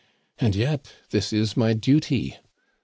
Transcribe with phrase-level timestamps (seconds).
[0.39, 2.37] And yet this is my duty!